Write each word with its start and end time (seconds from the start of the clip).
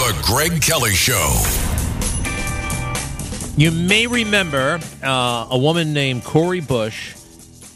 The 0.00 0.18
Greg 0.22 0.62
Kelly 0.62 0.94
Show. 0.94 1.42
You 3.58 3.70
may 3.70 4.06
remember 4.06 4.80
uh, 5.02 5.46
a 5.50 5.58
woman 5.58 5.92
named 5.92 6.24
Cori 6.24 6.60
Bush, 6.60 7.14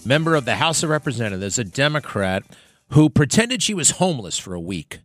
member 0.07 0.34
of 0.34 0.47
the 0.47 0.55
House 0.55 0.83
of 0.83 0.89
Representatives, 0.89 1.59
a 1.59 1.65
Democrat, 1.65 2.43
who 2.93 3.11
pretended 3.11 3.62
she 3.62 3.75
was 3.75 3.91
homeless 3.91 4.39
for 4.39 4.55
a 4.55 4.61
week. 4.61 5.01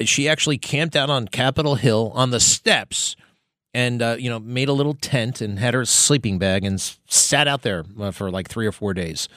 She 0.00 0.28
actually 0.28 0.58
camped 0.58 0.96
out 0.96 1.08
on 1.08 1.28
Capitol 1.28 1.76
Hill 1.76 2.10
on 2.16 2.30
the 2.30 2.40
steps 2.40 3.14
and 3.72 4.02
uh, 4.02 4.16
you 4.18 4.28
know 4.28 4.40
made 4.40 4.68
a 4.68 4.72
little 4.72 4.94
tent 4.94 5.40
and 5.40 5.60
had 5.60 5.72
her 5.72 5.84
sleeping 5.84 6.40
bag 6.40 6.64
and 6.64 6.80
sat 7.06 7.46
out 7.46 7.62
there 7.62 7.84
uh, 8.00 8.10
for 8.10 8.32
like 8.32 8.48
three 8.48 8.66
or 8.66 8.72
four 8.72 8.92
days. 8.92 9.28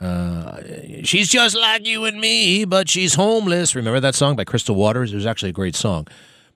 Uh, 0.00 0.60
she's 1.02 1.28
just 1.28 1.56
like 1.56 1.84
you 1.84 2.04
and 2.04 2.20
me, 2.20 2.64
but 2.64 2.88
she's 2.88 3.14
homeless. 3.14 3.74
Remember 3.74 3.98
that 3.98 4.14
song 4.14 4.36
by 4.36 4.44
Crystal 4.44 4.76
Waters? 4.76 5.12
It 5.12 5.16
was 5.16 5.26
actually 5.26 5.50
a 5.50 5.52
great 5.52 5.74
song. 5.74 6.06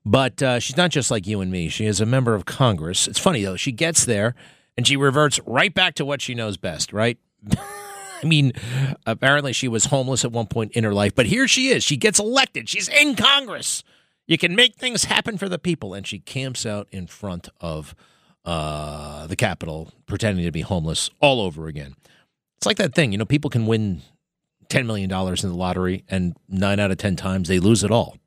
But 0.05 0.43
uh, 0.43 0.59
she's 0.61 0.77
not 0.77 0.91
just 0.91 1.11
like 1.11 1.27
you 1.27 1.41
and 1.41 1.51
me. 1.51 1.69
She 1.69 1.87
is 1.87 2.01
a 2.01 2.07
member 2.07 2.35
of 2.35 2.45
Congress. 2.47 3.07
It's 3.07 3.19
funny 3.19 3.43
though. 3.43 3.57
She 3.57 3.73
gets 3.73 4.05
there 4.05 4.35
and 4.77 4.87
she 4.87 4.97
reverts 4.97 5.39
right 5.47 5.73
back 5.73 5.95
to 5.95 6.05
what 6.05 6.23
she 6.23 6.35
knows 6.35 6.57
best. 6.57 6.93
Right? 6.93 7.19
I 8.23 8.27
mean, 8.27 8.53
apparently 9.07 9.53
she 9.53 9.69
was 9.69 9.87
homeless 9.87 10.25
at 10.25 10.33
one 10.33 10.47
point 10.47 10.73
in 10.73 10.85
her 10.85 10.93
life, 10.93 11.15
but 11.15 11.27
here 11.27 11.49
she 11.49 11.69
is. 11.69 11.83
She 11.83 11.97
gets 11.97 12.19
elected. 12.19 12.69
She's 12.69 12.89
in 12.89 13.17
Congress. 13.17 13.83
You 14.27 14.39
can 14.39 14.55
make 14.55 14.77
things 14.77 15.05
happen 15.05 15.39
for 15.39 15.49
the 15.49 15.59
people, 15.59 15.95
and 15.95 16.07
she 16.07 16.19
camps 16.19 16.65
out 16.65 16.87
in 16.93 17.07
front 17.07 17.49
of 17.61 17.95
uh, 18.45 19.27
the 19.27 19.37
Capitol, 19.37 19.93
pretending 20.07 20.45
to 20.45 20.53
be 20.53 20.61
homeless 20.61 21.11
all 21.21 21.41
over 21.41 21.67
again. 21.67 21.97
It's 22.59 22.67
like 22.67 22.77
that 22.77 22.95
thing, 22.95 23.13
you 23.13 23.19
know. 23.19 23.25
People 23.25 23.51
can 23.51 23.67
win 23.67 24.03
ten 24.69 24.87
million 24.87 25.09
dollars 25.09 25.43
in 25.43 25.51
the 25.51 25.57
lottery, 25.57 26.05
and 26.09 26.37
nine 26.49 26.79
out 26.79 26.91
of 26.91 26.99
ten 26.99 27.17
times 27.17 27.49
they 27.49 27.59
lose 27.59 27.83
it 27.83 27.91
all. 27.91 28.19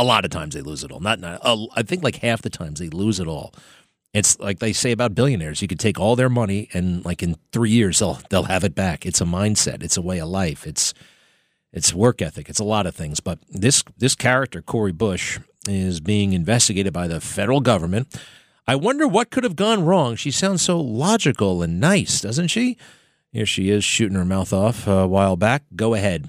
A 0.00 0.04
lot 0.04 0.24
of 0.24 0.30
times 0.30 0.54
they 0.54 0.62
lose 0.62 0.82
it 0.82 0.90
all. 0.90 1.00
Not, 1.00 1.20
not 1.20 1.40
uh, 1.42 1.66
I 1.76 1.82
think 1.82 2.02
like 2.02 2.16
half 2.16 2.40
the 2.40 2.48
times 2.48 2.80
they 2.80 2.88
lose 2.88 3.20
it 3.20 3.26
all. 3.26 3.52
It's 4.14 4.38
like 4.40 4.58
they 4.58 4.72
say 4.72 4.92
about 4.92 5.14
billionaires: 5.14 5.60
you 5.60 5.68
could 5.68 5.78
take 5.78 6.00
all 6.00 6.16
their 6.16 6.30
money, 6.30 6.68
and 6.72 7.04
like 7.04 7.22
in 7.22 7.36
three 7.52 7.70
years 7.70 7.98
they'll 7.98 8.18
they'll 8.30 8.44
have 8.44 8.64
it 8.64 8.74
back. 8.74 9.04
It's 9.04 9.20
a 9.20 9.24
mindset. 9.24 9.82
It's 9.82 9.98
a 9.98 10.02
way 10.02 10.18
of 10.18 10.28
life. 10.28 10.66
It's 10.66 10.94
it's 11.72 11.92
work 11.92 12.22
ethic. 12.22 12.48
It's 12.48 12.58
a 12.58 12.64
lot 12.64 12.86
of 12.86 12.94
things. 12.94 13.20
But 13.20 13.40
this 13.50 13.84
this 13.98 14.14
character, 14.14 14.62
Cori 14.62 14.92
Bush, 14.92 15.38
is 15.68 16.00
being 16.00 16.32
investigated 16.32 16.92
by 16.92 17.06
the 17.06 17.20
federal 17.20 17.60
government. 17.60 18.08
I 18.66 18.76
wonder 18.76 19.06
what 19.06 19.30
could 19.30 19.44
have 19.44 19.56
gone 19.56 19.84
wrong. 19.84 20.16
She 20.16 20.30
sounds 20.30 20.62
so 20.62 20.80
logical 20.80 21.62
and 21.62 21.78
nice, 21.78 22.20
doesn't 22.20 22.48
she? 22.48 22.78
Here 23.32 23.46
she 23.46 23.68
is 23.70 23.84
shooting 23.84 24.16
her 24.16 24.24
mouth 24.24 24.52
off 24.52 24.86
a 24.86 25.06
while 25.06 25.36
back. 25.36 25.64
Go 25.76 25.94
ahead. 25.94 26.28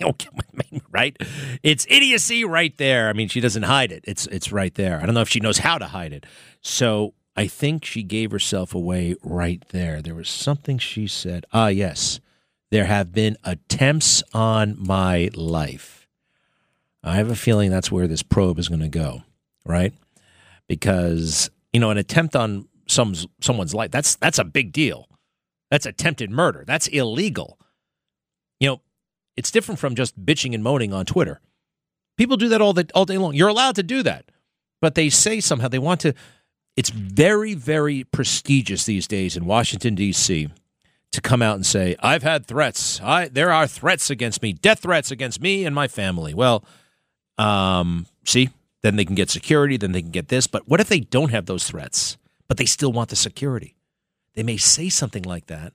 right? 0.90 1.16
It's 1.62 1.86
idiocy 1.88 2.44
right 2.44 2.76
there. 2.76 3.08
I 3.08 3.12
mean, 3.12 3.28
she 3.28 3.40
doesn't 3.40 3.64
hide 3.64 3.92
it. 3.92 4.04
It's 4.06 4.26
it's 4.26 4.52
right 4.52 4.74
there. 4.74 5.00
I 5.00 5.06
don't 5.06 5.14
know 5.14 5.20
if 5.20 5.28
she 5.28 5.40
knows 5.40 5.58
how 5.58 5.78
to 5.78 5.86
hide 5.86 6.12
it. 6.12 6.26
So 6.60 7.14
I 7.36 7.46
think 7.46 7.84
she 7.84 8.02
gave 8.02 8.32
herself 8.32 8.74
away 8.74 9.14
right 9.22 9.62
there. 9.68 10.02
There 10.02 10.14
was 10.14 10.28
something 10.28 10.78
she 10.78 11.06
said. 11.06 11.46
Ah, 11.52 11.68
yes. 11.68 12.20
There 12.70 12.84
have 12.84 13.12
been 13.12 13.36
attempts 13.44 14.22
on 14.34 14.76
my 14.78 15.30
life. 15.34 16.08
I 17.02 17.14
have 17.14 17.30
a 17.30 17.36
feeling 17.36 17.70
that's 17.70 17.92
where 17.92 18.06
this 18.06 18.22
probe 18.22 18.58
is 18.58 18.68
going 18.68 18.80
to 18.80 18.88
go, 18.88 19.22
right? 19.64 19.94
Because, 20.66 21.48
you 21.72 21.80
know, 21.80 21.90
an 21.90 21.96
attempt 21.96 22.36
on 22.36 22.68
some 22.86 23.14
someone's 23.40 23.74
life, 23.74 23.90
that's 23.90 24.16
that's 24.16 24.38
a 24.38 24.44
big 24.44 24.72
deal. 24.72 25.08
That's 25.70 25.86
attempted 25.86 26.30
murder. 26.30 26.64
That's 26.66 26.88
illegal. 26.88 27.58
You 28.58 28.68
know, 28.68 28.80
it's 29.38 29.52
different 29.52 29.78
from 29.78 29.94
just 29.94 30.18
bitching 30.26 30.52
and 30.52 30.64
moaning 30.64 30.92
on 30.92 31.06
Twitter. 31.06 31.40
People 32.16 32.36
do 32.36 32.48
that 32.48 32.60
all 32.60 32.72
the, 32.72 32.90
all 32.92 33.04
day 33.04 33.16
long. 33.16 33.34
You're 33.34 33.48
allowed 33.48 33.76
to 33.76 33.84
do 33.84 34.02
that. 34.02 34.24
But 34.80 34.96
they 34.96 35.08
say 35.08 35.38
somehow 35.38 35.68
they 35.68 35.78
want 35.78 36.00
to 36.00 36.12
it's 36.76 36.90
very 36.90 37.54
very 37.54 38.04
prestigious 38.04 38.84
these 38.84 39.08
days 39.08 39.36
in 39.36 39.46
Washington 39.46 39.94
D.C. 39.94 40.48
to 41.10 41.20
come 41.20 41.42
out 41.42 41.56
and 41.56 41.66
say, 41.66 41.96
"I've 42.00 42.22
had 42.22 42.46
threats. 42.46 43.00
I 43.02 43.28
there 43.28 43.52
are 43.52 43.66
threats 43.66 44.10
against 44.10 44.42
me, 44.42 44.52
death 44.52 44.80
threats 44.80 45.10
against 45.10 45.40
me 45.40 45.64
and 45.64 45.74
my 45.74 45.88
family." 45.88 46.34
Well, 46.34 46.64
um, 47.36 48.06
see, 48.24 48.50
then 48.82 48.94
they 48.94 49.04
can 49.04 49.16
get 49.16 49.30
security, 49.30 49.76
then 49.76 49.92
they 49.92 50.02
can 50.02 50.12
get 50.12 50.28
this, 50.28 50.46
but 50.46 50.68
what 50.68 50.80
if 50.80 50.88
they 50.88 51.00
don't 51.00 51.30
have 51.30 51.46
those 51.46 51.66
threats, 51.66 52.16
but 52.46 52.56
they 52.56 52.64
still 52.64 52.92
want 52.92 53.10
the 53.10 53.16
security? 53.16 53.74
They 54.34 54.44
may 54.44 54.56
say 54.56 54.88
something 54.88 55.24
like 55.24 55.46
that. 55.46 55.72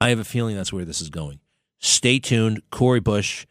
I 0.00 0.10
have 0.10 0.18
a 0.18 0.24
feeling 0.24 0.56
that's 0.56 0.72
where 0.72 0.84
this 0.84 1.00
is 1.00 1.08
going. 1.08 1.40
Stay 1.84 2.18
tuned. 2.18 2.62
Cori 2.70 3.00
Bush. 3.00 3.46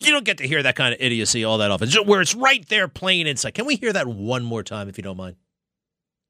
You 0.00 0.12
don't 0.12 0.24
get 0.24 0.38
to 0.38 0.48
hear 0.48 0.62
that 0.62 0.76
kind 0.76 0.94
of 0.94 1.00
idiocy 1.00 1.44
all 1.44 1.58
that 1.58 1.70
often. 1.70 1.90
Where 2.06 2.22
it's 2.22 2.34
right 2.34 2.66
there 2.68 2.88
plain 2.88 3.26
inside. 3.26 3.52
Can 3.52 3.66
we 3.66 3.76
hear 3.76 3.92
that 3.92 4.06
one 4.06 4.42
more 4.42 4.62
time 4.62 4.88
if 4.88 4.96
you 4.96 5.02
don't 5.02 5.18
mind? 5.18 5.36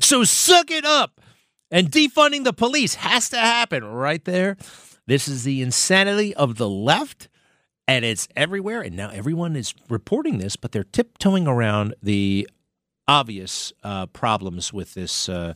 so 0.00 0.24
suck 0.24 0.70
it 0.70 0.84
up. 0.84 1.20
And 1.70 1.90
defunding 1.90 2.44
the 2.44 2.52
police 2.52 2.96
has 2.96 3.28
to 3.30 3.38
happen 3.38 3.84
right 3.84 4.24
there. 4.24 4.56
This 5.06 5.28
is 5.28 5.44
the 5.44 5.62
insanity 5.62 6.34
of 6.34 6.56
the 6.56 6.68
left, 6.68 7.28
and 7.86 8.04
it's 8.04 8.28
everywhere. 8.34 8.80
And 8.80 8.96
now 8.96 9.10
everyone 9.10 9.56
is 9.56 9.74
reporting 9.88 10.38
this, 10.38 10.56
but 10.56 10.72
they're 10.72 10.84
tiptoeing 10.84 11.46
around 11.46 11.94
the 12.02 12.48
obvious 13.06 13.72
uh, 13.82 14.06
problems 14.06 14.72
with 14.72 14.94
this 14.94 15.28
uh, 15.28 15.54